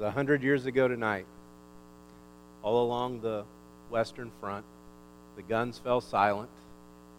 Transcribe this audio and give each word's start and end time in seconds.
a 0.00 0.10
hundred 0.10 0.42
years 0.42 0.66
ago 0.66 0.88
tonight. 0.88 1.26
All 2.62 2.84
along 2.84 3.20
the 3.20 3.44
Western 3.90 4.30
Front, 4.40 4.64
the 5.36 5.42
guns 5.42 5.78
fell 5.78 6.00
silent. 6.00 6.50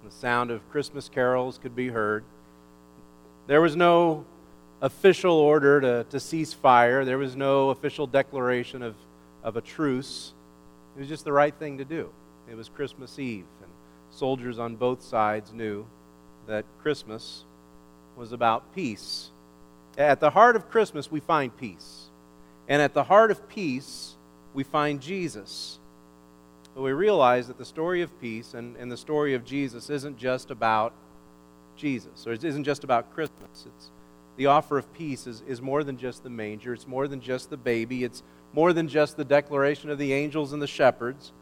The 0.03 0.11
sound 0.11 0.51
of 0.51 0.67
Christmas 0.69 1.09
carols 1.09 1.57
could 1.57 1.75
be 1.75 1.89
heard. 1.89 2.23
There 3.47 3.61
was 3.61 3.75
no 3.75 4.25
official 4.81 5.33
order 5.33 5.81
to, 5.81 6.05
to 6.09 6.19
cease 6.19 6.53
fire, 6.53 7.03
there 7.03 7.17
was 7.17 7.35
no 7.35 7.69
official 7.69 8.07
declaration 8.07 8.81
of, 8.81 8.95
of 9.43 9.57
a 9.57 9.61
truce. 9.61 10.33
It 10.95 10.99
was 10.99 11.09
just 11.09 11.25
the 11.25 11.33
right 11.33 11.53
thing 11.53 11.77
to 11.79 11.85
do. 11.85 12.09
It 12.49 12.55
was 12.55 12.69
Christmas 12.69 13.19
Eve, 13.19 13.45
and 13.61 13.71
soldiers 14.11 14.59
on 14.59 14.75
both 14.75 15.03
sides 15.03 15.53
knew 15.53 15.85
that 16.47 16.65
Christmas 16.81 17.43
was 18.15 18.31
about 18.31 18.73
peace. 18.73 19.29
At 19.97 20.19
the 20.19 20.29
heart 20.29 20.55
of 20.55 20.69
Christmas, 20.69 21.11
we 21.11 21.19
find 21.19 21.55
peace. 21.55 22.08
And 22.69 22.81
at 22.81 22.93
the 22.93 23.03
heart 23.03 23.31
of 23.31 23.49
peace, 23.49 24.15
we 24.53 24.63
find 24.63 25.01
Jesus. 25.01 25.79
But 26.75 26.83
we 26.83 26.93
realize 26.93 27.47
that 27.47 27.57
the 27.57 27.65
story 27.65 28.01
of 28.01 28.21
peace 28.21 28.53
and, 28.53 28.77
and 28.77 28.91
the 28.91 28.97
story 28.97 29.33
of 29.33 29.43
Jesus 29.43 29.89
isn't 29.89 30.17
just 30.17 30.51
about 30.51 30.93
Jesus, 31.75 32.27
or 32.27 32.33
it 32.33 32.43
isn't 32.43 32.63
just 32.63 32.83
about 32.83 33.13
Christmas. 33.13 33.65
It's 33.65 33.89
the 34.37 34.45
offer 34.45 34.77
of 34.77 34.93
peace 34.93 35.27
is, 35.27 35.43
is 35.47 35.61
more 35.61 35.83
than 35.83 35.97
just 35.97 36.23
the 36.23 36.29
manger, 36.29 36.73
it's 36.73 36.87
more 36.87 37.09
than 37.09 37.19
just 37.19 37.49
the 37.49 37.57
baby, 37.57 38.05
it's 38.05 38.23
more 38.53 38.71
than 38.71 38.87
just 38.87 39.17
the 39.17 39.25
declaration 39.25 39.89
of 39.89 39.97
the 39.97 40.13
angels 40.13 40.53
and 40.53 40.61
the 40.61 40.67
shepherds. 40.67 41.33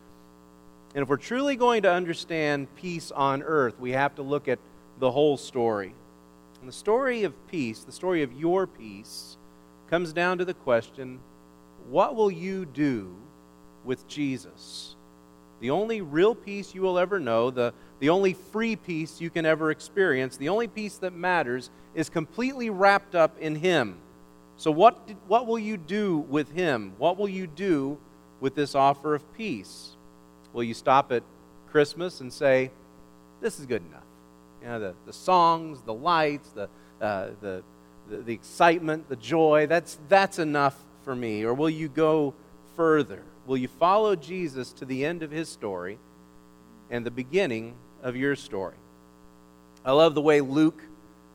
And 0.95 1.03
if 1.03 1.09
we're 1.09 1.17
truly 1.17 1.55
going 1.55 1.83
to 1.83 1.91
understand 1.91 2.73
peace 2.75 3.11
on 3.11 3.43
earth, 3.43 3.79
we 3.79 3.91
have 3.91 4.15
to 4.15 4.23
look 4.23 4.47
at 4.47 4.57
the 4.99 5.11
whole 5.11 5.37
story. 5.37 5.93
And 6.59 6.67
the 6.67 6.73
story 6.73 7.23
of 7.23 7.33
peace, 7.49 7.81
the 7.81 7.91
story 7.91 8.23
of 8.23 8.33
your 8.33 8.65
peace, 8.65 9.36
comes 9.89 10.13
down 10.13 10.37
to 10.37 10.45
the 10.45 10.53
question 10.53 11.19
what 11.89 12.15
will 12.15 12.31
you 12.31 12.65
do 12.65 13.15
with 13.85 14.07
Jesus? 14.07 14.95
The 15.59 15.69
only 15.71 16.01
real 16.01 16.35
peace 16.35 16.75
you 16.75 16.81
will 16.81 16.99
ever 16.99 17.19
know, 17.19 17.49
the, 17.49 17.73
the 17.99 18.09
only 18.09 18.33
free 18.33 18.75
peace 18.75 19.21
you 19.21 19.29
can 19.29 19.45
ever 19.45 19.71
experience, 19.71 20.37
the 20.37 20.49
only 20.49 20.67
peace 20.67 20.97
that 20.97 21.13
matters, 21.13 21.69
is 21.95 22.09
completely 22.09 22.69
wrapped 22.69 23.15
up 23.15 23.39
in 23.39 23.55
Him. 23.55 23.97
So, 24.57 24.69
what, 24.69 25.07
did, 25.07 25.17
what 25.27 25.47
will 25.47 25.57
you 25.57 25.77
do 25.77 26.17
with 26.17 26.51
Him? 26.51 26.93
What 26.97 27.17
will 27.17 27.29
you 27.29 27.47
do 27.47 27.97
with 28.39 28.53
this 28.53 28.75
offer 28.75 29.15
of 29.15 29.33
peace? 29.35 29.95
Will 30.53 30.63
you 30.63 30.73
stop 30.73 31.11
at 31.11 31.23
Christmas 31.71 32.21
and 32.21 32.31
say, 32.31 32.71
This 33.41 33.59
is 33.59 33.65
good 33.65 33.83
enough? 33.89 34.03
You 34.61 34.67
know, 34.67 34.79
the, 34.79 34.93
the 35.05 35.13
songs, 35.13 35.81
the 35.81 35.93
lights, 35.93 36.49
the, 36.49 36.69
uh, 37.01 37.29
the, 37.41 37.63
the, 38.09 38.17
the 38.17 38.33
excitement, 38.33 39.09
the 39.09 39.15
joy, 39.15 39.67
that's, 39.67 39.97
that's 40.09 40.39
enough 40.39 40.75
for 41.03 41.15
me. 41.15 41.43
Or 41.43 41.53
will 41.53 41.69
you 41.69 41.87
go 41.87 42.33
further? 42.75 43.23
Will 43.45 43.57
you 43.57 43.67
follow 43.67 44.15
Jesus 44.15 44.73
to 44.73 44.85
the 44.85 45.05
end 45.05 45.23
of 45.23 45.31
his 45.31 45.49
story 45.49 45.97
and 46.89 47.05
the 47.05 47.11
beginning 47.11 47.75
of 48.03 48.15
your 48.15 48.35
story? 48.35 48.75
I 49.85 49.91
love 49.91 50.15
the 50.15 50.21
way 50.21 50.41
Luke 50.41 50.81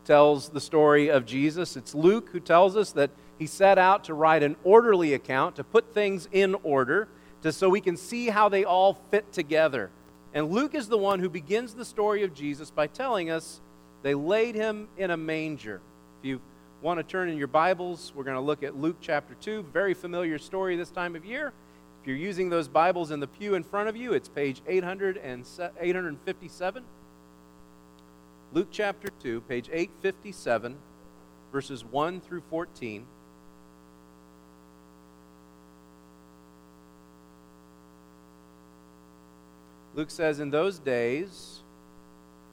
tells 0.05 0.51
the 0.51 0.61
story 0.61 1.11
of 1.11 1.25
Jesus. 1.25 1.77
It's 1.77 1.95
Luke 1.95 2.29
who 2.31 2.41
tells 2.41 2.77
us 2.77 2.93
that 2.93 3.11
he 3.39 3.47
set 3.47 3.79
out 3.79 4.05
to 4.05 4.15
write 4.15 4.43
an 4.43 4.57
orderly 4.63 5.15
account, 5.15 5.57
to 5.57 5.65
put 5.65 5.95
things 5.95 6.29
in 6.33 6.55
order, 6.63 7.09
to, 7.43 7.53
so 7.53 7.69
we 7.69 7.81
can 7.81 7.97
see 7.97 8.29
how 8.29 8.49
they 8.49 8.65
all 8.65 8.99
fit 9.11 9.33
together. 9.33 9.91
And 10.35 10.51
Luke 10.51 10.75
is 10.75 10.89
the 10.89 10.99
one 10.99 11.19
who 11.19 11.29
begins 11.29 11.75
the 11.75 11.85
story 11.85 12.25
of 12.25 12.35
Jesus 12.35 12.71
by 12.71 12.87
telling 12.87 13.31
us 13.31 13.61
they 14.03 14.15
laid 14.15 14.55
him 14.55 14.89
in 14.97 15.11
a 15.11 15.17
manger. 15.17 15.81
If 16.21 16.27
you 16.27 16.41
want 16.83 16.99
to 16.99 17.05
turn 17.05 17.29
in 17.29 17.39
your 17.39 17.47
Bibles, 17.47 18.13
we're 18.13 18.25
going 18.25 18.37
to 18.37 18.41
look 18.41 18.65
at 18.65 18.77
Luke 18.77 18.97
chapter 19.01 19.35
2, 19.41 19.67
very 19.73 19.95
familiar 19.95 20.37
story 20.37 20.75
this 20.75 20.91
time 20.91 21.15
of 21.15 21.25
year. 21.25 21.53
If 22.01 22.09
you're 22.09 22.17
using 22.17 22.51
those 22.51 22.67
Bibles 22.67 23.13
in 23.13 23.21
the 23.21 23.29
pew 23.29 23.55
in 23.55 23.63
front 23.63 23.89
of 23.89 23.97
you, 23.97 24.15
it's 24.15 24.29
page 24.29 24.61
800 24.67 25.17
and 25.17 25.47
857. 25.79 26.83
Luke 28.53 28.67
chapter 28.73 29.09
2, 29.23 29.43
page 29.43 29.69
857, 29.73 30.77
verses 31.53 31.85
1 31.85 32.21
through 32.21 32.43
14. 32.51 33.07
Luke 39.95 40.11
says, 40.11 40.41
In 40.41 40.51
those 40.51 40.81
days, 40.81 41.61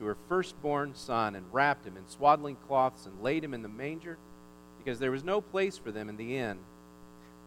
to 0.00 0.06
her 0.06 0.16
firstborn 0.28 0.94
son, 0.94 1.36
and 1.36 1.44
wrapped 1.52 1.86
him 1.86 1.96
in 1.96 2.08
swaddling 2.08 2.56
cloths, 2.66 3.06
and 3.06 3.22
laid 3.22 3.44
him 3.44 3.54
in 3.54 3.62
the 3.62 3.68
manger, 3.68 4.18
because 4.78 4.98
there 4.98 5.12
was 5.12 5.22
no 5.22 5.40
place 5.40 5.78
for 5.78 5.92
them 5.92 6.08
in 6.08 6.16
the 6.16 6.36
inn. 6.36 6.58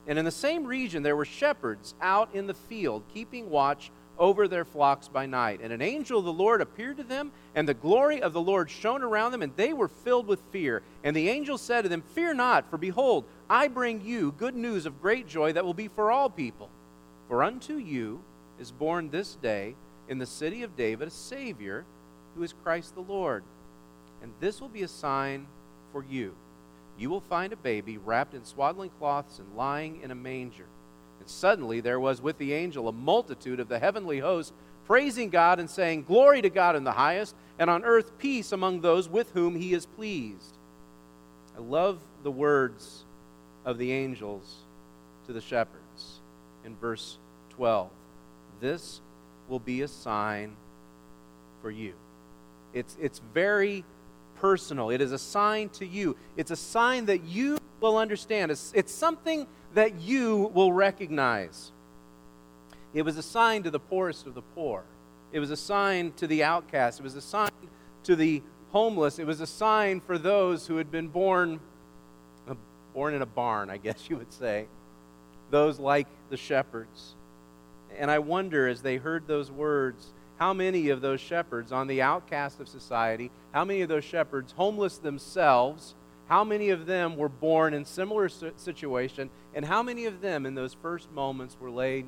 And 0.08 0.18
in 0.18 0.26
the 0.26 0.32
same 0.32 0.66
region 0.66 1.04
there 1.04 1.16
were 1.16 1.26
shepherds 1.26 1.96
out 2.02 2.30
in 2.34 2.48
the 2.48 2.54
field, 2.54 3.04
keeping 3.14 3.50
watch 3.50 3.92
over 4.20 4.48
their 4.48 4.66
flocks 4.66 5.08
by 5.08 5.26
night. 5.26 5.60
And 5.62 5.74
an 5.74 5.82
angel 5.82 6.20
of 6.20 6.26
the 6.26 6.34
Lord 6.34 6.62
appeared 6.62 6.98
to 6.98 7.04
them, 7.04 7.32
and 7.56 7.68
the 7.68 7.74
glory 7.74 8.22
of 8.22 8.34
the 8.34 8.42
Lord 8.42 8.70
shone 8.70 9.02
around 9.02 9.32
them, 9.32 9.42
and 9.42 9.56
they 9.56 9.74
were 9.74 9.88
filled 9.88 10.28
with 10.28 10.40
fear. 10.52 10.84
And 11.04 11.16
the 11.16 11.30
angel 11.30 11.58
said 11.58 11.82
to 11.82 11.90
them, 11.90 12.04
Fear 12.14 12.36
not, 12.36 12.70
for 12.70 12.78
behold, 12.78 13.26
I 13.50 13.68
bring 13.68 14.06
you 14.06 14.34
good 14.38 14.56
news 14.56 14.86
of 14.86 15.02
great 15.02 15.28
joy 15.28 15.54
that 15.54 15.66
will 15.66 15.74
be 15.74 15.88
for 15.88 16.12
all 16.12 16.30
people. 16.30 16.70
For 17.28 17.44
unto 17.44 17.76
you 17.76 18.22
is 18.60 18.72
born 18.72 19.10
this 19.10 19.36
day 19.36 19.76
in 20.08 20.20
the 20.20 20.26
city 20.26 20.64
of 20.64 20.76
David 20.76 21.08
a 21.08 21.12
Savior, 21.12 21.86
who 22.36 22.44
is 22.44 22.54
Christ 22.64 22.96
the 22.96 23.02
Lord. 23.02 23.44
And 24.22 24.32
this 24.40 24.62
will 24.62 24.70
be 24.70 24.84
a 24.84 24.88
sign 24.88 25.48
for 25.92 26.04
you 26.04 26.36
you 26.98 27.10
will 27.10 27.22
find 27.22 27.52
a 27.54 27.58
baby 27.58 27.98
wrapped 27.98 28.34
in 28.34 28.46
swaddling 28.46 28.92
cloths 29.00 29.40
and 29.40 29.56
lying 29.56 30.02
in 30.02 30.12
a 30.12 30.16
manger. 30.16 30.66
And 31.20 31.30
suddenly 31.30 31.80
there 31.80 32.00
was 32.00 32.22
with 32.22 32.38
the 32.38 32.54
angel 32.54 32.88
a 32.88 32.92
multitude 32.92 33.60
of 33.60 33.68
the 33.68 33.80
heavenly 33.80 34.20
host, 34.20 34.54
praising 34.86 35.30
God 35.30 35.60
and 35.60 35.70
saying, 35.70 36.04
Glory 36.04 36.42
to 36.42 36.50
God 36.50 36.76
in 36.76 36.84
the 36.84 36.92
highest, 36.92 37.36
and 37.58 37.70
on 37.70 37.84
earth 37.84 38.18
peace 38.18 38.52
among 38.52 38.82
those 38.82 39.10
with 39.10 39.32
whom 39.32 39.56
he 39.56 39.74
is 39.74 39.86
pleased. 39.86 40.58
I 41.58 41.62
love 41.62 42.00
the 42.24 42.32
words 42.32 43.04
of 43.66 43.78
the 43.78 43.92
angels 43.92 44.56
to 45.28 45.34
the 45.34 45.42
shepherds 45.42 46.20
in 46.66 46.76
verse 46.76 47.18
12. 47.52 47.90
This 48.60 49.02
will 49.48 49.60
be 49.60 49.82
a 49.82 49.88
sign 49.88 50.56
for 51.62 51.72
you. 51.72 51.94
It's, 52.74 52.98
it's 53.00 53.20
very 53.34 53.84
personal. 54.36 54.90
It 54.90 55.02
is 55.02 55.12
a 55.12 55.18
sign 55.18 55.70
to 55.70 55.86
you. 55.86 56.16
It's 56.36 56.52
a 56.52 56.56
sign 56.56 57.06
that 57.06 57.24
you 57.24 57.58
will 57.80 57.98
understand. 57.98 58.52
It's, 58.52 58.72
it's 58.76 58.94
something 58.94 59.48
that 59.74 60.02
you 60.02 60.52
will 60.54 60.74
recognize. 60.74 61.72
It 62.94 63.04
was 63.04 63.18
a 63.18 63.24
sign 63.24 63.64
to 63.64 63.72
the 63.72 63.80
poorest 63.80 64.28
of 64.28 64.36
the 64.36 64.42
poor. 64.42 64.84
It 65.32 65.40
was 65.40 65.50
a 65.50 65.58
sign 65.58 66.14
to 66.18 66.28
the 66.28 66.44
outcast. 66.44 67.00
It 67.00 67.04
was 67.04 67.16
a 67.16 67.22
sign 67.22 67.50
to 68.04 68.16
the 68.16 68.44
homeless. 68.72 69.18
It 69.18 69.26
was 69.26 69.42
a 69.42 69.48
sign 69.48 70.00
for 70.02 70.18
those 70.18 70.68
who 70.68 70.78
had 70.78 70.92
been 70.92 71.08
born, 71.08 71.60
uh, 72.48 72.56
born 72.94 73.14
in 73.14 73.22
a 73.22 73.26
barn, 73.26 73.70
I 73.70 73.78
guess 73.78 74.10
you 74.10 74.18
would 74.18 74.32
say. 74.32 74.68
Those 75.50 75.80
like 75.80 76.08
the 76.30 76.38
shepherds. 76.38 77.16
And 77.98 78.12
I 78.12 78.20
wonder 78.20 78.68
as 78.68 78.82
they 78.82 78.98
heard 78.98 79.28
those 79.28 79.52
words, 79.52 80.08
how 80.38 80.54
many 80.54 80.90
of 80.90 81.02
those 81.02 81.22
shepherds 81.22 81.72
on 81.72 81.88
the 81.88 82.02
outcast 82.02 82.60
of 82.60 82.68
society, 82.68 83.32
how 83.52 83.64
many 83.64 83.82
of 83.82 83.90
those 83.90 84.04
shepherds, 84.04 84.54
homeless 84.54 84.98
themselves, 84.98 85.96
how 86.28 86.44
many 86.44 86.70
of 86.70 86.86
them 86.86 87.18
were 87.18 87.30
born 87.30 87.74
in 87.74 87.86
similar 87.86 88.30
situation, 88.30 89.30
and 89.54 89.66
how 89.66 89.84
many 89.84 90.06
of 90.06 90.22
them 90.22 90.46
in 90.46 90.56
those 90.56 90.74
first 90.74 91.12
moments 91.12 91.56
were 91.60 91.70
laid 91.70 92.06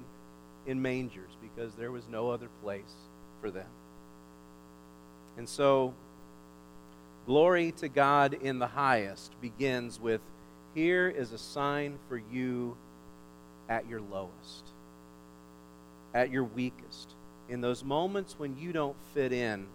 in 0.66 0.82
mangers 0.82 1.32
because 1.42 1.74
there 1.76 1.92
was 1.92 2.04
no 2.10 2.30
other 2.30 2.50
place 2.64 2.94
for 3.42 3.52
them? 3.52 3.68
And 5.38 5.48
so, 5.48 5.94
glory 7.26 7.74
to 7.74 7.90
God 7.90 8.34
in 8.34 8.58
the 8.58 8.68
highest 8.68 9.40
begins 9.42 10.00
with 10.00 10.22
here 10.74 11.08
is 11.08 11.32
a 11.32 11.38
sign 11.38 12.00
for 12.10 12.22
you 12.32 12.76
at 13.70 13.88
your 13.88 14.02
lowest, 14.02 14.64
at 16.14 16.32
your 16.32 16.44
weakest 16.44 17.15
in 17.50 17.62
those 17.62 17.84
moments 17.84 18.36
when 18.38 18.58
you 18.58 18.74
don't 18.74 18.96
fit 19.14 19.32
in, 19.32 19.68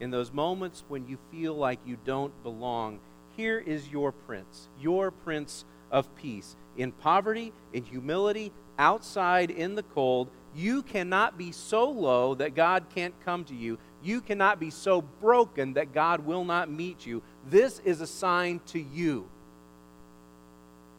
in 0.00 0.10
those 0.10 0.32
moments 0.32 0.82
when 0.88 1.06
you 1.06 1.18
feel 1.30 1.54
like 1.54 1.78
you 1.84 1.96
don't 2.04 2.32
belong, 2.42 3.00
here 3.36 3.58
is 3.58 3.88
your 3.88 4.12
prince, 4.12 4.68
your 4.80 5.10
prince 5.10 5.64
of 5.90 6.14
peace. 6.16 6.56
In 6.76 6.92
poverty, 6.92 7.52
in 7.72 7.84
humility, 7.84 8.52
outside 8.78 9.50
in 9.50 9.74
the 9.74 9.82
cold, 9.82 10.28
you 10.54 10.82
cannot 10.82 11.38
be 11.38 11.52
so 11.52 11.88
low 11.88 12.34
that 12.34 12.54
God 12.54 12.84
can't 12.94 13.14
come 13.24 13.44
to 13.44 13.54
you. 13.54 13.78
You 14.02 14.20
cannot 14.20 14.58
be 14.58 14.70
so 14.70 15.02
broken 15.02 15.74
that 15.74 15.92
God 15.92 16.24
will 16.24 16.44
not 16.44 16.70
meet 16.70 17.06
you. 17.06 17.22
This 17.48 17.80
is 17.84 18.00
a 18.00 18.06
sign 18.06 18.60
to 18.68 18.80
you. 18.80 19.28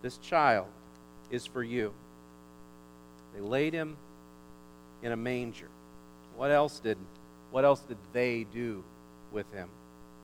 This 0.02 0.18
child 0.18 0.68
is 1.30 1.46
for 1.46 1.64
you. 1.64 1.94
They 3.34 3.42
laid 3.42 3.74
him 3.74 3.98
in 5.02 5.12
a 5.12 5.18
manger. 5.18 5.70
What 6.42 6.50
else 6.50 6.80
did 6.80 6.98
what 7.52 7.66
else 7.66 7.82
did 7.82 8.00
they 8.14 8.48
do 8.52 8.84
with 9.32 9.46
him? 9.54 9.70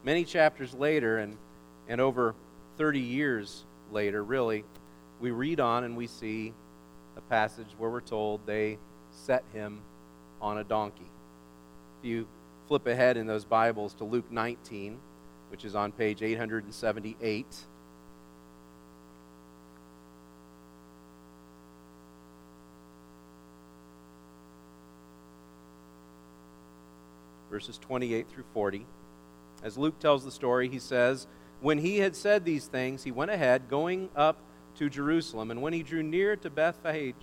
Many 0.03 0.25
chapters 0.25 0.73
later 0.73 1.19
and 1.19 1.37
and 1.87 2.01
over 2.01 2.33
30 2.79 2.99
years 2.99 3.65
later, 3.91 4.23
really, 4.23 4.63
we 5.19 5.29
read 5.29 5.59
on 5.59 5.83
and 5.83 5.95
we 5.95 6.07
see 6.07 6.55
a 7.17 7.21
passage 7.21 7.67
where 7.77 7.91
we're 7.91 8.01
told 8.01 8.41
they 8.47 8.79
set 9.11 9.43
him 9.53 9.79
on 10.41 10.57
a 10.57 10.63
donkey. 10.63 11.11
If 11.99 12.09
you 12.09 12.27
flip 12.67 12.87
ahead 12.87 13.15
in 13.15 13.27
those 13.27 13.45
Bibles 13.45 13.93
to 13.93 14.03
Luke 14.03 14.31
19, 14.31 14.97
which 15.51 15.65
is 15.65 15.75
on 15.75 15.91
page 15.91 16.23
878. 16.23 17.45
Verses 27.57 27.79
28 27.79 28.29
through 28.29 28.43
40. 28.53 28.85
As 29.63 29.79
Luke 29.79 29.97
tells 29.97 30.23
the 30.23 30.29
story, 30.29 30.69
he 30.69 30.77
says, 30.77 31.25
When 31.59 31.79
he 31.79 31.97
had 31.97 32.15
said 32.15 32.45
these 32.45 32.67
things, 32.67 33.03
he 33.03 33.09
went 33.09 33.31
ahead, 33.31 33.67
going 33.67 34.09
up 34.15 34.37
to 34.75 34.91
Jerusalem. 34.91 35.49
And 35.49 35.63
when 35.63 35.73
he 35.73 35.81
drew 35.81 36.03
near 36.03 36.35
to 36.35 36.51
Bethphage 36.51 37.15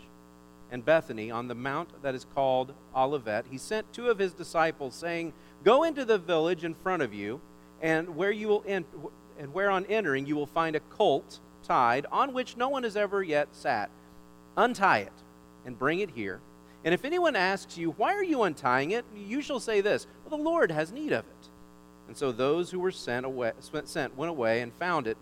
and 0.72 0.84
Bethany 0.84 1.30
on 1.30 1.46
the 1.46 1.54
mount 1.54 2.02
that 2.02 2.16
is 2.16 2.26
called 2.34 2.74
Olivet, 2.96 3.46
he 3.48 3.58
sent 3.58 3.92
two 3.92 4.08
of 4.08 4.18
his 4.18 4.32
disciples, 4.32 4.96
saying, 4.96 5.32
Go 5.62 5.84
into 5.84 6.04
the 6.04 6.18
village 6.18 6.64
in 6.64 6.74
front 6.74 7.04
of 7.04 7.14
you, 7.14 7.40
and 7.80 8.16
where 8.16 8.32
you 8.32 8.48
will 8.48 8.64
and 8.66 8.84
where 9.52 9.70
on 9.70 9.86
entering 9.86 10.26
you 10.26 10.34
will 10.34 10.46
find 10.46 10.74
a 10.74 10.80
colt 10.80 11.38
tied, 11.62 12.06
on 12.10 12.32
which 12.32 12.56
no 12.56 12.68
one 12.68 12.82
has 12.82 12.96
ever 12.96 13.22
yet 13.22 13.46
sat. 13.52 13.88
Untie 14.56 14.98
it 14.98 15.12
and 15.64 15.78
bring 15.78 16.00
it 16.00 16.10
here. 16.10 16.40
And 16.84 16.92
if 16.92 17.04
anyone 17.04 17.34
asks 17.34 17.78
you, 17.78 17.92
Why 17.92 18.14
are 18.14 18.24
you 18.24 18.42
untying 18.42 18.90
it? 18.90 19.04
you 19.16 19.40
shall 19.40 19.60
say 19.60 19.80
this, 19.80 20.06
well, 20.24 20.38
The 20.38 20.44
Lord 20.44 20.70
has 20.70 20.92
need 20.92 21.12
of 21.12 21.24
it. 21.24 21.48
And 22.06 22.16
so 22.16 22.32
those 22.32 22.70
who 22.70 22.78
were 22.78 22.90
sent, 22.90 23.24
away, 23.24 23.52
sent 23.84 24.16
went 24.16 24.30
away 24.30 24.60
and 24.60 24.72
found 24.74 25.06
it 25.06 25.16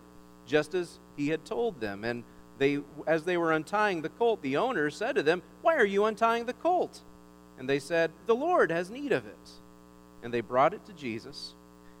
just 0.45 0.73
as 0.75 0.99
he 1.15 1.29
had 1.29 1.45
told 1.45 1.79
them. 1.79 2.03
And 2.03 2.23
they, 2.57 2.79
as 3.07 3.23
they 3.23 3.37
were 3.37 3.53
untying 3.53 4.01
the 4.01 4.09
colt, 4.09 4.41
the 4.41 4.57
owner 4.57 4.89
said 4.89 5.15
to 5.15 5.23
them, 5.23 5.41
Why 5.61 5.75
are 5.75 5.85
you 5.85 6.05
untying 6.05 6.45
the 6.45 6.53
colt? 6.53 7.01
And 7.57 7.69
they 7.69 7.79
said, 7.79 8.11
The 8.25 8.35
Lord 8.35 8.71
has 8.71 8.89
need 8.89 9.11
of 9.11 9.25
it. 9.25 9.49
And 10.21 10.33
they 10.33 10.41
brought 10.41 10.73
it 10.73 10.85
to 10.85 10.93
Jesus. 10.93 11.55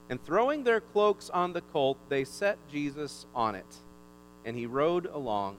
And 0.09 0.23
throwing 0.23 0.63
their 0.63 0.81
cloaks 0.81 1.29
on 1.29 1.53
the 1.53 1.61
colt, 1.61 1.97
they 2.09 2.25
set 2.25 2.57
Jesus 2.69 3.25
on 3.33 3.55
it. 3.55 3.77
And 4.45 4.57
he 4.57 4.65
rode 4.65 5.05
along. 5.05 5.57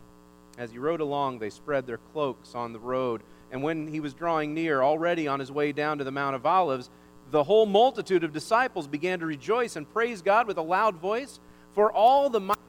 As 0.59 0.71
he 0.71 0.79
rode 0.79 1.01
along, 1.01 1.39
they 1.39 1.51
spread 1.51 1.87
their 1.87 1.99
cloaks 2.13 2.55
on 2.55 2.73
the 2.73 2.79
road. 2.79 3.23
And 3.55 3.63
when 3.63 3.87
he 3.87 4.01
was 4.01 4.15
drawing 4.15 4.53
near, 4.53 4.83
already 4.83 5.29
on 5.29 5.39
his 5.39 5.53
way 5.53 5.71
down 5.71 5.99
to 5.99 6.05
the 6.05 6.11
Mount 6.11 6.35
of 6.35 6.45
Olives, 6.45 6.91
the 7.31 7.45
whole 7.45 7.67
multitude 7.67 8.25
of 8.25 8.33
disciples 8.33 8.89
began 8.89 9.21
to 9.21 9.27
rejoice 9.27 9.77
and 9.77 9.89
praise 9.89 10.23
God 10.23 10.49
with 10.49 10.59
a 10.59 10.63
loud 10.63 10.97
voice 10.97 11.39
for 11.73 11.93
all 11.93 12.29
the 12.29 12.41
mighty 12.41 12.61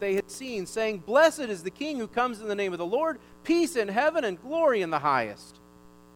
they 0.00 0.16
had 0.16 0.28
seen, 0.28 0.66
saying, 0.66 0.98
Blessed 0.98 1.42
is 1.42 1.62
the 1.62 1.70
King 1.70 1.98
who 1.98 2.08
comes 2.08 2.40
in 2.40 2.48
the 2.48 2.56
name 2.56 2.72
of 2.72 2.80
the 2.80 2.84
Lord, 2.84 3.20
peace 3.44 3.76
in 3.76 3.86
heaven 3.86 4.24
and 4.24 4.42
glory 4.42 4.82
in 4.82 4.90
the 4.90 4.98
highest. 4.98 5.60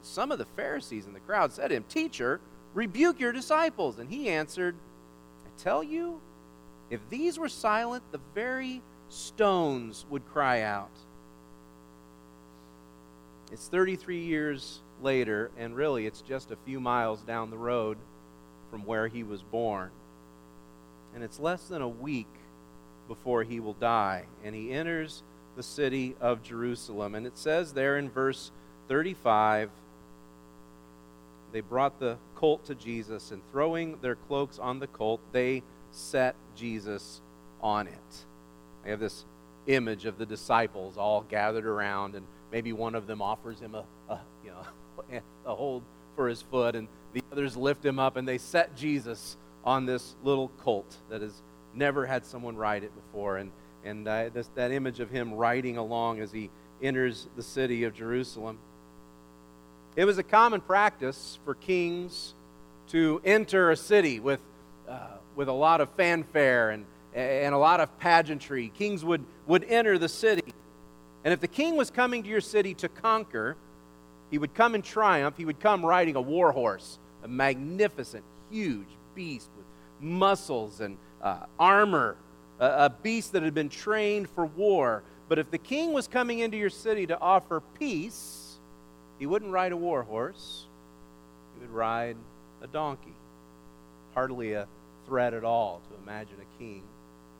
Some 0.03 0.33
of 0.33 0.39
the 0.39 0.45
Pharisees 0.45 1.07
in 1.07 1.13
the 1.13 1.21
crowd 1.21 1.53
said 1.53 1.69
to 1.69 1.77
him, 1.77 1.85
Teacher, 1.89 2.41
rebuke 2.75 3.21
your 3.21 3.31
disciples. 3.31 4.01
And 4.01 4.11
he 4.11 4.29
answered, 4.29 4.75
I 5.47 5.63
tell 5.63 5.85
you, 5.85 6.21
if 6.91 7.01
these 7.11 7.39
were 7.39 7.49
silent, 7.49 8.03
the 8.11 8.21
very 8.35 8.83
stones 9.09 10.05
would 10.11 10.27
cry 10.27 10.63
out. 10.63 10.91
It's 13.53 13.69
33 13.69 14.21
years 14.21 14.81
later, 15.03 15.51
and 15.59 15.75
really 15.75 16.07
it's 16.07 16.23
just 16.23 16.51
a 16.51 16.57
few 16.57 16.81
miles 16.81 17.23
down 17.23 17.51
the 17.51 17.59
road 17.59 17.99
from 18.71 18.85
where 18.85 19.09
he 19.09 19.23
was 19.23 19.43
born. 19.43 19.91
And 21.15 21.25
it's 21.25 21.41
less 21.41 21.65
than 21.65 21.83
a 21.83 21.89
week 21.89 22.29
before 23.09 23.43
he 23.43 23.59
will 23.59 23.75
die. 23.75 24.27
And 24.45 24.55
he 24.55 24.71
enters 24.71 25.23
the 25.57 25.63
city 25.63 26.15
of 26.21 26.43
Jerusalem. 26.43 27.15
And 27.15 27.27
it 27.27 27.37
says 27.37 27.73
there 27.73 27.99
in 27.99 28.09
verse 28.09 28.53
35 28.89 29.71
they 31.53 31.61
brought 31.61 31.99
the 31.99 32.17
colt 32.35 32.65
to 32.67 32.75
Jesus, 32.75 33.31
and 33.31 33.43
throwing 33.51 33.99
their 34.01 34.15
cloaks 34.15 34.59
on 34.59 34.79
the 34.79 34.87
colt, 34.87 35.21
they 35.33 35.63
set 35.91 36.37
Jesus 36.55 37.21
on 37.61 37.87
it. 37.87 38.25
I 38.85 38.91
have 38.91 39.01
this 39.01 39.25
image 39.67 40.05
of 40.05 40.19
the 40.19 40.27
disciples 40.27 40.97
all 40.97 41.23
gathered 41.23 41.67
around, 41.67 42.15
and 42.15 42.27
maybe 42.53 42.73
one 42.73 42.95
of 42.95 43.07
them 43.07 43.23
offers 43.23 43.61
him 43.61 43.75
a, 43.75 43.85
a 44.09 44.19
you 44.45 44.51
know 44.51 45.21
a 45.47 45.55
hold 45.55 45.83
for 46.17 46.29
his 46.29 46.43
foot, 46.43 46.75
and 46.75 46.89
the 47.13 47.23
others 47.33 47.57
lift 47.57 47.85
him 47.85 47.99
up, 47.99 48.17
and 48.17 48.27
they 48.27 48.39
set 48.39 48.77
Jesus 48.77 49.37
on 49.65 49.87
this 49.87 50.15
little 50.23 50.49
colt 50.59 50.97
that 51.09 51.23
has 51.23 51.43
never 51.75 52.07
had 52.07 52.25
someone 52.25 52.57
ride 52.57 52.85
it 52.85 52.93
before. 52.95 53.37
And, 53.37 53.51
and 53.85 54.07
uh, 54.07 54.31
this, 54.33 54.49
that 54.55 54.71
image 54.71 55.01
of 55.01 55.11
him 55.11 55.35
riding 55.35 55.77
along 55.77 56.21
as 56.21 56.33
he 56.33 56.51
enters 56.83 57.29
the 57.37 57.43
city 57.43 57.85
of 57.85 57.95
Jerusalem. 57.95 58.59
It 59.97 60.05
was 60.05 60.19
a 60.19 60.23
common 60.23 60.61
practice 60.61 61.39
for 61.45 61.55
kings 61.55 62.35
to 62.89 63.21
enter 63.25 63.71
a 63.71 63.77
city 63.77 64.21
with, 64.21 64.41
uh, 64.89 65.17
with 65.37 65.49
a 65.49 65.53
lot 65.53 65.81
of 65.81 65.91
fanfare 65.91 66.71
and, 66.71 66.85
and 67.15 67.55
a 67.55 67.59
lot 67.59 67.81
of 67.81 67.99
pageantry. 67.99 68.73
Kings 68.77 69.05
would, 69.05 69.25
would 69.47 69.65
enter 69.65 69.99
the 69.99 70.09
city. 70.09 70.53
And 71.25 71.35
if 71.35 71.41
the 71.41 71.49
king 71.49 71.77
was 71.77 71.91
coming 71.91 72.23
to 72.23 72.29
your 72.29 72.41
city 72.41 72.75
to 72.75 72.89
conquer, 72.89 73.57
he 74.31 74.39
would 74.39 74.55
come 74.55 74.75
in 74.75 74.83
triumph. 74.83 75.37
He 75.37 75.45
would 75.45 75.61
come 75.61 75.85
riding 75.85 76.17
a 76.17 76.21
war 76.21 76.53
horse, 76.53 76.99
a 77.23 77.29
magnificent, 77.29 78.25
huge 78.51 78.89
beast 79.15 79.51
with 79.57 79.67
muscles 80.01 80.81
and 80.81 80.97
uh, 81.23 81.47
armor, 81.59 82.17
a, 82.59 82.87
a 82.87 82.95
beast 83.03 83.33
that 83.33 83.43
had 83.43 83.55
been 83.55 83.69
trained 83.69 84.31
for 84.31 84.47
war. 84.47 85.03
But 85.29 85.39
if 85.39 85.51
the 85.51 85.59
king 85.59 85.93
was 85.93 86.09
coming 86.09 86.39
into 86.39 86.57
your 86.57 86.71
city 86.71 87.07
to 87.07 87.19
offer 87.21 87.61
peace, 87.79 88.59
he 89.19 89.27
wouldn't 89.27 89.53
ride 89.53 89.73
a 89.73 89.77
war 89.77 90.03
horse, 90.03 90.67
he 91.55 91.61
would 91.61 91.71
ride 91.71 92.17
a 92.63 92.67
donkey. 92.67 93.15
Hardly 94.15 94.55
a 94.55 94.67
threat 95.07 95.35
at 95.35 95.45
all 95.45 95.81
to 95.89 96.03
imagine 96.03 96.37
a 96.41 96.59
king 96.59 96.83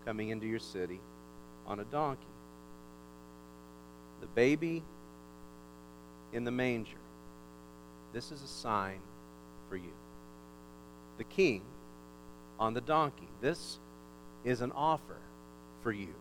coming 0.05 0.29
into 0.29 0.47
your 0.47 0.59
city 0.59 1.01
on 1.67 1.81
a 1.81 1.85
donkey. 1.85 2.30
The 4.21 4.27
baby 4.29 4.83
in 6.33 6.45
the 6.45 6.51
manger. 6.51 6.97
This 8.13 8.33
is 8.33 8.43
a 8.43 8.49
sign 8.49 8.99
for 9.69 9.77
you. 9.77 9.93
The 11.19 11.25
king 11.25 11.63
on 12.59 12.75
the 12.75 12.81
donkey. 12.81 13.29
This 13.41 13.79
is 14.45 14.61
an 14.61 14.73
offer 14.73 15.19
for 15.83 15.93
you. 15.93 16.15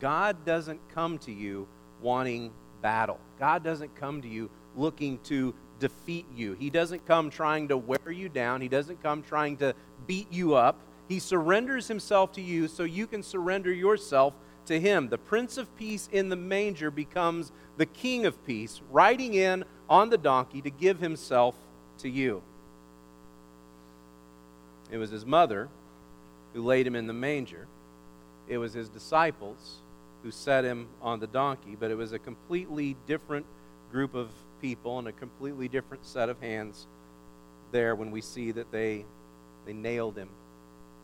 God 0.00 0.44
doesn't 0.44 0.80
come 0.94 1.18
to 1.18 1.32
you 1.32 1.66
wanting 2.00 2.52
battle. 2.80 3.18
God 3.38 3.64
doesn't 3.64 3.94
come 3.96 4.22
to 4.22 4.28
you 4.28 4.48
looking 4.76 5.18
to 5.24 5.54
defeat 5.80 6.26
you. 6.34 6.54
He 6.54 6.70
doesn't 6.70 7.06
come 7.06 7.30
trying 7.30 7.68
to 7.68 7.76
wear 7.76 8.10
you 8.10 8.28
down. 8.28 8.60
He 8.60 8.68
doesn't 8.68 9.02
come 9.02 9.22
trying 9.22 9.56
to 9.58 9.74
beat 10.06 10.32
you 10.32 10.54
up. 10.54 10.78
He 11.08 11.18
surrenders 11.18 11.88
himself 11.88 12.32
to 12.32 12.40
you 12.40 12.68
so 12.68 12.84
you 12.84 13.06
can 13.06 13.22
surrender 13.22 13.72
yourself 13.72 14.34
to 14.68 14.78
him. 14.78 15.08
The 15.08 15.18
Prince 15.18 15.58
of 15.58 15.74
Peace 15.76 16.08
in 16.12 16.28
the 16.28 16.36
manger 16.36 16.90
becomes 16.90 17.52
the 17.76 17.86
King 17.86 18.24
of 18.26 18.46
Peace, 18.46 18.80
riding 18.90 19.34
in 19.34 19.64
on 19.88 20.10
the 20.10 20.18
donkey 20.18 20.62
to 20.62 20.70
give 20.70 21.00
himself 21.00 21.54
to 21.98 22.08
you. 22.08 22.42
It 24.90 24.98
was 24.98 25.10
his 25.10 25.26
mother 25.26 25.68
who 26.54 26.62
laid 26.62 26.86
him 26.86 26.94
in 26.94 27.06
the 27.06 27.12
manger. 27.12 27.66
It 28.46 28.58
was 28.58 28.72
his 28.72 28.88
disciples 28.88 29.78
who 30.22 30.30
set 30.30 30.64
him 30.64 30.88
on 31.02 31.20
the 31.20 31.26
donkey, 31.26 31.76
but 31.78 31.90
it 31.90 31.96
was 31.96 32.12
a 32.12 32.18
completely 32.18 32.96
different 33.06 33.46
group 33.92 34.14
of 34.14 34.30
people 34.60 34.98
and 34.98 35.08
a 35.08 35.12
completely 35.12 35.68
different 35.68 36.04
set 36.04 36.28
of 36.28 36.40
hands 36.40 36.86
there 37.70 37.94
when 37.94 38.10
we 38.10 38.20
see 38.20 38.50
that 38.52 38.70
they, 38.72 39.04
they 39.66 39.72
nailed 39.72 40.16
him 40.16 40.28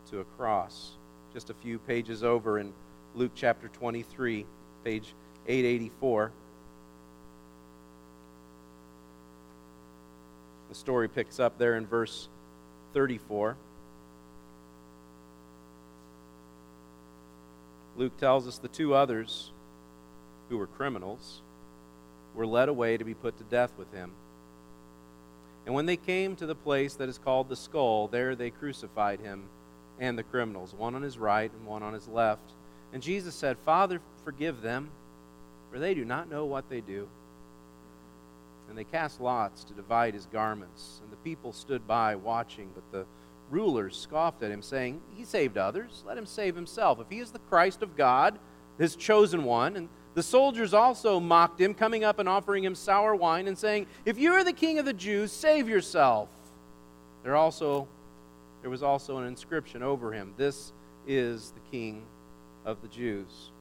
to 0.09 0.19
a 0.19 0.23
cross. 0.37 0.97
Just 1.33 1.49
a 1.49 1.53
few 1.53 1.79
pages 1.79 2.23
over 2.23 2.59
in 2.59 2.73
Luke 3.15 3.31
chapter 3.33 3.69
23, 3.69 4.45
page 4.83 5.13
884. 5.47 6.31
The 10.67 10.75
story 10.75 11.07
picks 11.07 11.39
up 11.39 11.57
there 11.57 11.77
in 11.77 11.87
verse 11.87 12.27
34. 12.93 13.55
Luke 17.95 18.17
tells 18.17 18.49
us 18.49 18.57
the 18.57 18.67
two 18.67 18.93
others 18.93 19.51
who 20.49 20.57
were 20.57 20.67
criminals, 20.67 21.41
were 22.33 22.45
led 22.45 22.67
away 22.67 22.97
to 22.97 23.05
be 23.05 23.13
put 23.13 23.37
to 23.37 23.45
death 23.45 23.71
with 23.77 23.93
him. 23.93 24.11
And 25.65 25.73
when 25.73 25.85
they 25.85 25.95
came 25.95 26.35
to 26.35 26.45
the 26.45 26.53
place 26.53 26.95
that 26.95 27.07
is 27.07 27.17
called 27.17 27.47
the 27.47 27.55
skull, 27.55 28.09
there 28.09 28.35
they 28.35 28.49
crucified 28.49 29.21
him 29.21 29.43
and 30.01 30.17
the 30.17 30.23
criminals, 30.23 30.73
one 30.73 30.95
on 30.95 31.01
his 31.01 31.17
right 31.17 31.49
and 31.49 31.65
one 31.65 31.81
on 31.81 31.93
his 31.93 32.09
left. 32.09 32.51
And 32.93 33.01
Jesus 33.01 33.35
said, 33.35 33.57
Father, 33.59 33.99
forgive 34.23 34.61
them, 34.61 34.89
for 35.71 35.79
they 35.79 35.93
do 35.93 36.05
not 36.05 36.29
know 36.29 36.45
what 36.45 36.69
they 36.69 36.81
do. 36.81 37.07
And 38.69 38.77
they 38.77 38.83
cast 38.83 39.21
lots 39.21 39.63
to 39.65 39.73
divide 39.73 40.13
his 40.13 40.25
garments. 40.27 40.99
And 41.03 41.11
the 41.11 41.17
people 41.17 41.53
stood 41.53 41.87
by 41.87 42.15
watching, 42.15 42.69
but 42.73 42.83
the 42.91 43.05
rulers 43.49 43.97
scoffed 43.97 44.41
at 44.43 44.51
him, 44.51 44.61
saying, 44.61 45.01
He 45.15 45.23
saved 45.23 45.57
others. 45.57 46.03
Let 46.05 46.17
him 46.17 46.25
save 46.25 46.55
himself. 46.55 46.99
If 46.99 47.09
he 47.09 47.19
is 47.19 47.31
the 47.31 47.39
Christ 47.39 47.83
of 47.83 47.95
God, 47.95 48.39
his 48.77 48.95
chosen 48.95 49.43
one. 49.43 49.75
And 49.75 49.89
the 50.13 50.23
soldiers 50.23 50.73
also 50.73 51.19
mocked 51.19 51.59
him, 51.59 51.73
coming 51.73 52.03
up 52.03 52.19
and 52.19 52.27
offering 52.27 52.63
him 52.63 52.75
sour 52.75 53.15
wine 53.15 53.47
and 53.47 53.57
saying, 53.57 53.87
If 54.05 54.17
you 54.17 54.33
are 54.33 54.43
the 54.43 54.53
king 54.53 54.79
of 54.79 54.85
the 54.85 54.93
Jews, 54.93 55.31
save 55.31 55.69
yourself. 55.69 56.29
There, 57.23 57.35
also, 57.35 57.87
there 58.61 58.69
was 58.69 58.83
also 58.83 59.17
an 59.17 59.25
inscription 59.25 59.81
over 59.81 60.11
him 60.11 60.33
This 60.37 60.71
is 61.07 61.51
the 61.51 61.59
king 61.71 62.03
of 62.65 62.81
the 62.81 62.87
Jews. 62.87 63.51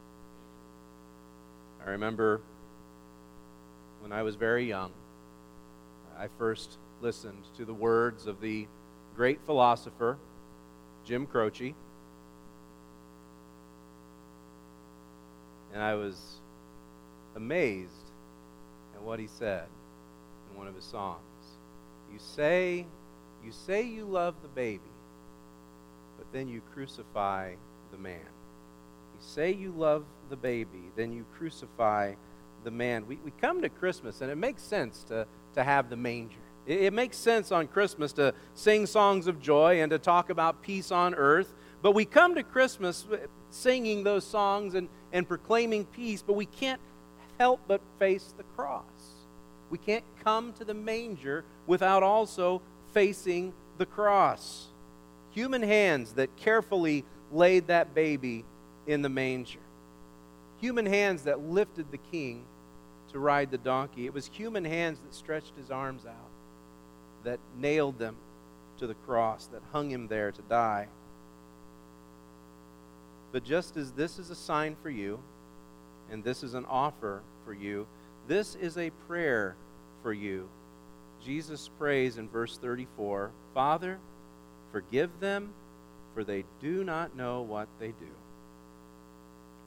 I 1.84 1.90
remember 1.90 2.40
when 4.00 4.12
I 4.12 4.22
was 4.22 4.34
very 4.34 4.64
young, 4.64 4.92
I 6.18 6.28
first 6.38 6.78
listened 7.02 7.44
to 7.56 7.64
the 7.64 7.74
words 7.74 8.26
of 8.26 8.40
the 8.40 8.66
great 9.14 9.40
philosopher, 9.44 10.16
Jim 11.04 11.26
Croce. 11.26 11.74
And 15.72 15.82
I 15.82 15.94
was 15.94 16.40
amazed 17.36 17.90
at 18.94 19.02
what 19.02 19.18
he 19.18 19.26
said 19.26 19.66
in 20.50 20.56
one 20.56 20.66
of 20.66 20.74
his 20.74 20.84
songs. 20.84 21.18
You 22.12 22.18
say, 22.18 22.86
you 23.44 23.52
say 23.52 23.82
you 23.82 24.04
love 24.04 24.34
the 24.40 24.48
baby, 24.48 24.80
but 26.16 26.26
then 26.32 26.48
you 26.48 26.62
crucify 26.72 27.54
the 27.90 27.98
man. 27.98 28.33
You 29.14 29.20
say 29.20 29.52
you 29.52 29.72
love 29.76 30.04
the 30.28 30.36
baby, 30.36 30.90
then 30.96 31.12
you 31.12 31.24
crucify 31.36 32.14
the 32.64 32.70
man. 32.70 33.06
We, 33.06 33.16
we 33.24 33.30
come 33.40 33.62
to 33.62 33.68
Christmas, 33.68 34.20
and 34.20 34.30
it 34.30 34.36
makes 34.36 34.62
sense 34.62 35.04
to, 35.04 35.26
to 35.54 35.62
have 35.62 35.88
the 35.88 35.96
manger. 35.96 36.36
It, 36.66 36.82
it 36.82 36.92
makes 36.92 37.16
sense 37.16 37.52
on 37.52 37.68
Christmas 37.68 38.12
to 38.14 38.34
sing 38.54 38.86
songs 38.86 39.26
of 39.26 39.40
joy 39.40 39.82
and 39.82 39.90
to 39.90 39.98
talk 39.98 40.30
about 40.30 40.62
peace 40.62 40.90
on 40.90 41.14
earth. 41.14 41.54
But 41.82 41.92
we 41.92 42.04
come 42.04 42.34
to 42.34 42.42
Christmas 42.42 43.06
singing 43.50 44.02
those 44.02 44.24
songs 44.24 44.74
and, 44.74 44.88
and 45.12 45.28
proclaiming 45.28 45.84
peace, 45.84 46.22
but 46.22 46.32
we 46.32 46.46
can't 46.46 46.80
help 47.38 47.60
but 47.68 47.80
face 47.98 48.34
the 48.36 48.44
cross. 48.56 48.82
We 49.70 49.78
can't 49.78 50.04
come 50.22 50.52
to 50.54 50.64
the 50.64 50.74
manger 50.74 51.44
without 51.66 52.02
also 52.02 52.62
facing 52.92 53.52
the 53.78 53.86
cross. 53.86 54.68
Human 55.32 55.62
hands 55.62 56.14
that 56.14 56.34
carefully 56.36 57.04
laid 57.32 57.66
that 57.66 57.94
baby 57.94 58.44
in 58.86 59.02
the 59.02 59.08
manger. 59.08 59.60
Human 60.60 60.86
hands 60.86 61.22
that 61.22 61.40
lifted 61.40 61.90
the 61.90 61.98
king 61.98 62.44
to 63.12 63.18
ride 63.18 63.50
the 63.50 63.58
donkey. 63.58 64.06
It 64.06 64.14
was 64.14 64.26
human 64.26 64.64
hands 64.64 64.98
that 65.00 65.14
stretched 65.14 65.52
his 65.56 65.70
arms 65.70 66.06
out, 66.06 66.30
that 67.24 67.38
nailed 67.58 67.98
them 67.98 68.16
to 68.78 68.86
the 68.86 68.94
cross, 68.94 69.46
that 69.46 69.62
hung 69.72 69.90
him 69.90 70.08
there 70.08 70.32
to 70.32 70.42
die. 70.42 70.88
But 73.32 73.44
just 73.44 73.76
as 73.76 73.92
this 73.92 74.18
is 74.18 74.30
a 74.30 74.34
sign 74.34 74.76
for 74.82 74.90
you, 74.90 75.20
and 76.10 76.22
this 76.22 76.42
is 76.42 76.54
an 76.54 76.64
offer 76.66 77.22
for 77.44 77.52
you. 77.52 77.86
This 78.28 78.54
is 78.54 78.78
a 78.78 78.90
prayer 79.06 79.56
for 80.02 80.12
you. 80.12 80.48
Jesus 81.24 81.70
prays 81.78 82.18
in 82.18 82.28
verse 82.28 82.58
34 82.58 83.30
Father, 83.54 83.98
forgive 84.72 85.10
them, 85.20 85.52
for 86.14 86.24
they 86.24 86.44
do 86.60 86.84
not 86.84 87.16
know 87.16 87.42
what 87.42 87.68
they 87.78 87.88
do. 87.88 88.23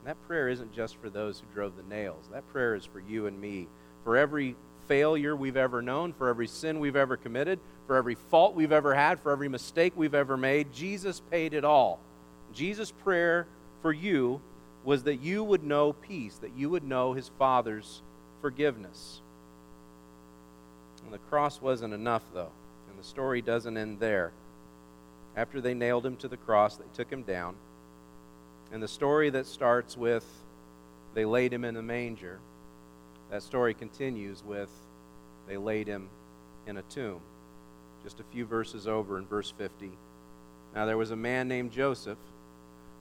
That 0.08 0.26
prayer 0.26 0.48
isn't 0.48 0.72
just 0.72 0.96
for 0.96 1.10
those 1.10 1.38
who 1.38 1.44
drove 1.54 1.76
the 1.76 1.82
nails, 1.82 2.24
that 2.32 2.50
prayer 2.50 2.74
is 2.74 2.86
for 2.86 2.98
you 2.98 3.26
and 3.26 3.38
me. 3.38 3.68
For 4.04 4.16
every 4.16 4.56
failure 4.86 5.36
we've 5.36 5.58
ever 5.58 5.82
known, 5.82 6.14
for 6.14 6.30
every 6.30 6.46
sin 6.46 6.80
we've 6.80 6.96
ever 6.96 7.18
committed, 7.18 7.60
for 7.86 7.94
every 7.94 8.14
fault 8.14 8.54
we've 8.54 8.72
ever 8.72 8.94
had, 8.94 9.20
for 9.20 9.32
every 9.32 9.50
mistake 9.50 9.92
we've 9.94 10.14
ever 10.14 10.38
made, 10.38 10.72
Jesus 10.72 11.20
paid 11.30 11.52
it 11.52 11.62
all. 11.62 12.00
Jesus' 12.54 12.90
prayer 12.90 13.46
for 13.82 13.92
you 13.92 14.40
was 14.82 15.02
that 15.02 15.16
you 15.16 15.44
would 15.44 15.62
know 15.62 15.92
peace, 15.92 16.38
that 16.38 16.56
you 16.56 16.70
would 16.70 16.84
know 16.84 17.12
his 17.12 17.30
Father's 17.38 18.00
forgiveness. 18.40 19.20
And 21.04 21.12
the 21.12 21.18
cross 21.18 21.60
wasn't 21.60 21.92
enough, 21.92 22.22
though, 22.32 22.52
and 22.88 22.98
the 22.98 23.04
story 23.04 23.42
doesn't 23.42 23.76
end 23.76 24.00
there. 24.00 24.32
After 25.36 25.60
they 25.60 25.74
nailed 25.74 26.06
him 26.06 26.16
to 26.16 26.28
the 26.28 26.38
cross, 26.38 26.76
they 26.76 26.86
took 26.94 27.12
him 27.12 27.24
down. 27.24 27.56
And 28.72 28.82
the 28.82 28.88
story 28.88 29.30
that 29.30 29.46
starts 29.46 29.96
with 29.96 30.26
they 31.14 31.24
laid 31.24 31.52
him 31.52 31.64
in 31.64 31.76
a 31.76 31.82
manger, 31.82 32.38
that 33.30 33.42
story 33.42 33.74
continues 33.74 34.44
with 34.44 34.70
they 35.48 35.56
laid 35.56 35.88
him 35.88 36.08
in 36.66 36.76
a 36.76 36.82
tomb. 36.82 37.20
Just 38.04 38.20
a 38.20 38.24
few 38.24 38.44
verses 38.44 38.86
over 38.86 39.18
in 39.18 39.26
verse 39.26 39.50
50. 39.56 39.90
Now 40.74 40.84
there 40.84 40.98
was 40.98 41.10
a 41.10 41.16
man 41.16 41.48
named 41.48 41.72
Joseph 41.72 42.18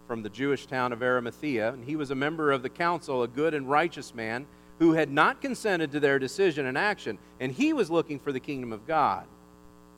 from 0.08 0.24
the 0.24 0.30
Jewish 0.30 0.66
town 0.66 0.94
of 0.94 1.04
Arimathea, 1.04 1.74
and 1.74 1.84
he 1.84 1.98
was 1.98 2.10
a 2.10 2.16
member 2.16 2.52
of 2.52 2.64
the 2.64 2.70
council, 2.70 3.24
a 3.24 3.28
good 3.28 3.54
and 3.54 3.70
righteous 3.70 4.16
man 4.16 4.48
who 4.80 4.94
had 4.94 5.12
not 5.12 5.42
consented 5.42 5.92
to 5.92 6.00
their 6.00 6.18
decision 6.18 6.66
and 6.66 6.78
action, 6.78 7.18
and 7.40 7.52
he 7.52 7.74
was 7.74 7.92
looking 7.92 8.20
for 8.20 8.32
the 8.32 8.40
kingdom 8.40 8.72
of 8.72 8.88
God. 8.88 9.26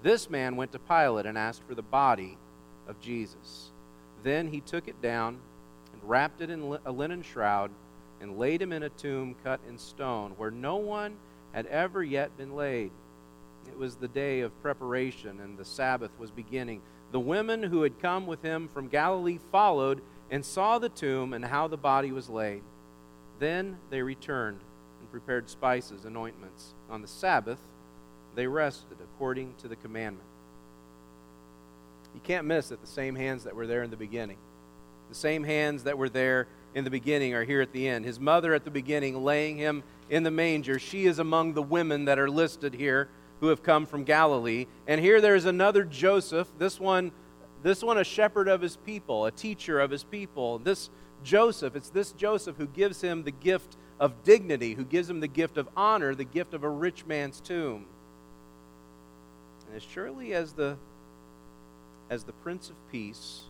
This 0.01 0.29
man 0.29 0.55
went 0.55 0.71
to 0.71 0.79
Pilate 0.79 1.27
and 1.27 1.37
asked 1.37 1.61
for 1.67 1.75
the 1.75 1.81
body 1.83 2.37
of 2.87 2.99
Jesus. 2.99 3.69
Then 4.23 4.47
he 4.47 4.61
took 4.61 4.87
it 4.87 5.01
down 5.01 5.37
and 5.99 6.09
wrapped 6.09 6.41
it 6.41 6.49
in 6.49 6.77
a 6.85 6.91
linen 6.91 7.21
shroud 7.21 7.71
and 8.21 8.37
laid 8.37 8.61
him 8.61 8.71
in 8.71 8.83
a 8.83 8.89
tomb 8.89 9.35
cut 9.43 9.59
in 9.67 9.77
stone 9.77 10.31
where 10.37 10.51
no 10.51 10.75
one 10.75 11.15
had 11.53 11.65
ever 11.67 12.03
yet 12.03 12.35
been 12.37 12.55
laid. 12.55 12.91
It 13.67 13.77
was 13.77 13.95
the 13.95 14.07
day 14.07 14.41
of 14.41 14.61
preparation, 14.61 15.39
and 15.39 15.57
the 15.57 15.65
Sabbath 15.65 16.11
was 16.19 16.31
beginning. 16.31 16.81
The 17.11 17.19
women 17.19 17.63
who 17.63 17.83
had 17.83 17.99
come 18.01 18.27
with 18.27 18.41
him 18.41 18.67
from 18.67 18.87
Galilee 18.87 19.39
followed 19.51 20.01
and 20.31 20.45
saw 20.45 20.79
the 20.79 20.89
tomb 20.89 21.33
and 21.33 21.43
how 21.43 21.67
the 21.67 21.77
body 21.77 22.11
was 22.11 22.29
laid. 22.29 22.61
Then 23.39 23.77
they 23.89 24.01
returned 24.01 24.59
and 24.99 25.11
prepared 25.11 25.49
spices 25.49 26.05
and 26.05 26.17
ointments. 26.17 26.73
On 26.89 27.01
the 27.01 27.07
Sabbath, 27.07 27.59
they 28.35 28.47
rested 28.47 28.97
according 29.01 29.55
to 29.59 29.67
the 29.67 29.75
commandment. 29.75 30.27
You 32.13 32.21
can't 32.21 32.47
miss 32.47 32.71
it, 32.71 32.81
the 32.81 32.87
same 32.87 33.15
hands 33.15 33.43
that 33.43 33.55
were 33.55 33.67
there 33.67 33.83
in 33.83 33.91
the 33.91 33.97
beginning. 33.97 34.37
The 35.09 35.15
same 35.15 35.43
hands 35.43 35.83
that 35.83 35.97
were 35.97 36.09
there 36.09 36.47
in 36.75 36.83
the 36.83 36.89
beginning 36.89 37.33
are 37.33 37.43
here 37.43 37.61
at 37.61 37.73
the 37.73 37.87
end. 37.87 38.05
His 38.05 38.19
mother 38.19 38.53
at 38.53 38.63
the 38.63 38.71
beginning, 38.71 39.23
laying 39.23 39.57
him 39.57 39.83
in 40.09 40.23
the 40.23 40.31
manger, 40.31 40.79
she 40.79 41.05
is 41.05 41.19
among 41.19 41.53
the 41.53 41.63
women 41.63 42.05
that 42.05 42.19
are 42.19 42.29
listed 42.29 42.73
here 42.73 43.09
who 43.39 43.47
have 43.47 43.63
come 43.63 43.85
from 43.85 44.03
Galilee. 44.03 44.67
And 44.87 45.01
here 45.01 45.19
there's 45.19 45.45
another 45.45 45.83
Joseph, 45.83 46.47
this 46.57 46.79
one 46.79 47.11
this 47.61 47.83
one 47.83 47.97
a 47.97 48.03
shepherd 48.03 48.47
of 48.47 48.61
his 48.61 48.77
people, 48.77 49.25
a 49.25 49.31
teacher 49.31 49.79
of 49.79 49.91
his 49.91 50.03
people. 50.03 50.59
This 50.59 50.89
Joseph, 51.23 51.75
it's 51.75 51.89
this 51.89 52.13
Joseph 52.13 52.55
who 52.55 52.67
gives 52.67 53.01
him 53.01 53.23
the 53.23 53.31
gift 53.31 53.75
of 53.99 54.23
dignity, 54.23 54.75
who 54.75 54.85
gives 54.85 55.09
him 55.09 55.19
the 55.19 55.27
gift 55.27 55.57
of 55.57 55.67
honor, 55.75 56.15
the 56.15 56.23
gift 56.23 56.53
of 56.53 56.63
a 56.63 56.69
rich 56.69 57.05
man's 57.05 57.41
tomb. 57.41 57.85
And 59.67 59.75
as 59.75 59.83
surely 59.83 60.33
as 60.33 60.53
the 60.53 60.77
as 62.09 62.23
the 62.23 62.31
Prince 62.31 62.69
of 62.69 62.75
Peace 62.91 63.43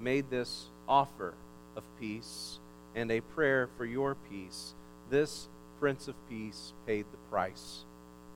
made 0.00 0.30
this 0.30 0.66
offer 0.88 1.34
of 1.76 1.82
peace 2.00 2.58
and 2.94 3.10
a 3.10 3.20
prayer 3.20 3.68
for 3.76 3.84
your 3.84 4.16
peace, 4.30 4.74
this 5.10 5.48
Prince 5.78 6.08
of 6.08 6.14
Peace 6.28 6.72
paid 6.86 7.04
the 7.12 7.18
price 7.30 7.84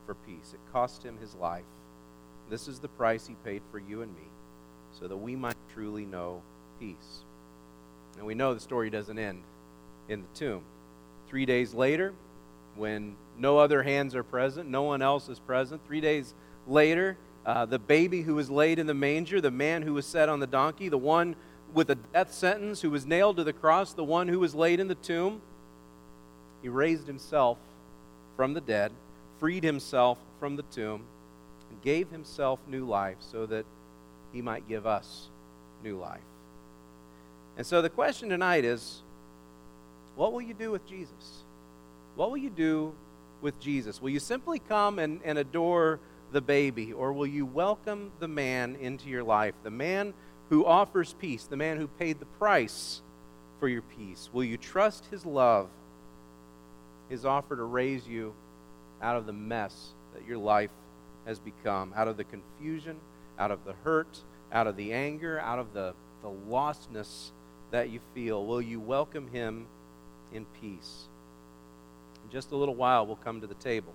for 0.06 0.14
peace. 0.14 0.52
It 0.52 0.60
cost 0.72 1.02
him 1.02 1.16
his 1.18 1.34
life. 1.34 1.64
This 2.50 2.68
is 2.68 2.80
the 2.80 2.88
price 2.88 3.26
he 3.26 3.34
paid 3.44 3.62
for 3.70 3.78
you 3.78 4.02
and 4.02 4.14
me 4.14 4.28
so 4.98 5.08
that 5.08 5.16
we 5.16 5.36
might 5.36 5.56
truly 5.72 6.04
know 6.04 6.42
peace. 6.78 7.24
And 8.18 8.26
we 8.26 8.34
know 8.34 8.52
the 8.52 8.60
story 8.60 8.90
doesn't 8.90 9.18
end 9.18 9.42
in 10.08 10.22
the 10.22 10.38
tomb. 10.38 10.62
Three 11.28 11.46
days 11.46 11.72
later, 11.72 12.12
when 12.74 13.16
no 13.38 13.58
other 13.58 13.82
hands 13.82 14.14
are 14.14 14.24
present, 14.24 14.68
no 14.68 14.82
one 14.82 15.00
else 15.00 15.28
is 15.28 15.38
present, 15.38 15.80
three 15.86 16.00
days 16.00 16.34
later, 16.66 17.16
uh, 17.46 17.64
the 17.64 17.78
baby 17.78 18.22
who 18.22 18.34
was 18.34 18.50
laid 18.50 18.78
in 18.78 18.86
the 18.86 18.94
manger, 18.94 19.40
the 19.40 19.50
man 19.50 19.82
who 19.82 19.94
was 19.94 20.04
set 20.04 20.28
on 20.28 20.40
the 20.40 20.46
donkey, 20.46 20.88
the 20.88 20.98
one 20.98 21.36
with 21.74 21.90
a 21.90 21.94
death 21.94 22.32
sentence 22.32 22.80
who 22.80 22.90
was 22.90 23.06
nailed 23.06 23.36
to 23.36 23.44
the 23.44 23.52
cross, 23.52 23.92
the 23.92 24.04
one 24.04 24.28
who 24.28 24.38
was 24.38 24.54
laid 24.54 24.80
in 24.80 24.88
the 24.88 24.94
tomb, 24.94 25.40
he 26.62 26.68
raised 26.68 27.06
himself 27.06 27.58
from 28.36 28.54
the 28.54 28.60
dead 28.60 28.92
freed 29.40 29.64
himself 29.64 30.18
from 30.38 30.56
the 30.56 30.62
tomb 30.64 31.02
and 31.70 31.82
gave 31.82 32.10
himself 32.10 32.60
new 32.68 32.84
life 32.84 33.16
so 33.20 33.46
that 33.46 33.64
he 34.34 34.42
might 34.42 34.68
give 34.68 34.86
us 34.86 35.28
new 35.82 35.96
life. 35.96 36.20
And 37.56 37.66
so 37.66 37.80
the 37.80 37.88
question 37.88 38.28
tonight 38.28 38.66
is 38.66 39.00
what 40.14 40.34
will 40.34 40.42
you 40.42 40.52
do 40.52 40.70
with 40.70 40.86
Jesus? 40.86 41.42
What 42.16 42.30
will 42.30 42.36
you 42.36 42.50
do 42.50 42.92
with 43.40 43.58
Jesus? 43.60 44.02
Will 44.02 44.10
you 44.10 44.20
simply 44.20 44.58
come 44.58 44.98
and, 44.98 45.20
and 45.24 45.38
adore 45.38 45.98
the 46.32 46.42
baby, 46.42 46.92
or 46.92 47.12
will 47.12 47.26
you 47.26 47.46
welcome 47.46 48.12
the 48.20 48.28
man 48.28 48.76
into 48.76 49.08
your 49.08 49.24
life, 49.24 49.54
the 49.64 49.70
man 49.70 50.12
who 50.50 50.66
offers 50.66 51.14
peace, 51.14 51.44
the 51.44 51.56
man 51.56 51.78
who 51.78 51.86
paid 51.86 52.18
the 52.18 52.26
price 52.26 53.00
for 53.58 53.68
your 53.68 53.82
peace? 53.82 54.28
Will 54.32 54.44
you 54.44 54.56
trust 54.56 55.06
his 55.06 55.24
love, 55.24 55.68
his 57.08 57.24
offer 57.24 57.56
to 57.56 57.62
raise 57.62 58.06
you 58.06 58.34
out 59.00 59.16
of 59.16 59.26
the 59.26 59.32
mess 59.32 59.94
that 60.12 60.26
your 60.26 60.38
life 60.38 60.72
has 61.24 61.38
become, 61.38 61.92
out 61.96 62.08
of 62.08 62.16
the 62.16 62.24
confusion, 62.24 62.96
out 63.38 63.52
of 63.52 63.64
the 63.64 63.74
hurt, 63.84 64.18
out 64.52 64.66
of 64.66 64.76
the 64.76 64.92
anger, 64.92 65.38
out 65.40 65.60
of 65.60 65.72
the, 65.72 65.94
the 66.22 66.28
lostness 66.28 67.30
that 67.70 67.90
you 67.90 68.00
feel? 68.12 68.44
Will 68.44 68.60
you 68.60 68.80
welcome 68.80 69.28
him 69.28 69.66
in 70.32 70.44
peace? 70.60 71.06
In 72.24 72.30
just 72.30 72.50
a 72.50 72.56
little 72.56 72.74
while, 72.74 73.06
we'll 73.06 73.16
come 73.16 73.40
to 73.40 73.46
the 73.46 73.54
table. 73.54 73.94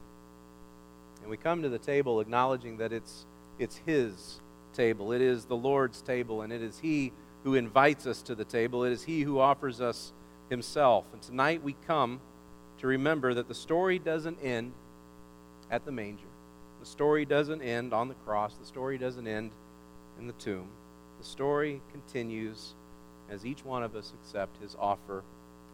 And 1.21 1.29
we 1.29 1.35
come 1.35 1.61
to 1.63 1.69
the 1.69 1.79
table 1.79 2.21
acknowledging 2.21 2.77
that 2.77 2.93
it's, 2.93 3.25
it's 3.59 3.75
his 3.85 4.39
table, 4.75 5.11
it 5.11 5.21
is 5.21 5.45
the 5.45 5.55
Lord's 5.55 6.01
table, 6.01 6.41
and 6.41 6.51
it 6.51 6.61
is 6.61 6.79
he 6.79 7.11
who 7.43 7.55
invites 7.55 8.07
us 8.07 8.21
to 8.23 8.35
the 8.35 8.45
table, 8.45 8.83
it 8.83 8.91
is 8.91 9.03
he 9.03 9.21
who 9.21 9.39
offers 9.39 9.79
us 9.79 10.11
himself. 10.49 11.05
And 11.13 11.21
tonight 11.21 11.63
we 11.63 11.75
come 11.87 12.19
to 12.79 12.87
remember 12.87 13.33
that 13.33 13.47
the 13.47 13.55
story 13.55 13.99
doesn't 13.99 14.39
end 14.43 14.73
at 15.71 15.85
the 15.85 15.91
manger. 15.91 16.27
The 16.79 16.85
story 16.85 17.25
doesn't 17.25 17.61
end 17.61 17.93
on 17.93 18.09
the 18.09 18.13
cross. 18.13 18.53
The 18.55 18.65
story 18.65 18.97
doesn't 18.97 19.27
end 19.27 19.51
in 20.19 20.27
the 20.27 20.33
tomb. 20.33 20.67
The 21.19 21.25
story 21.25 21.81
continues 21.91 22.73
as 23.29 23.45
each 23.45 23.65
one 23.65 23.83
of 23.83 23.95
us 23.95 24.13
accept 24.21 24.61
his 24.61 24.75
offer 24.79 25.23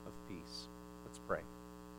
of 0.05 0.13
peace. 0.29 0.67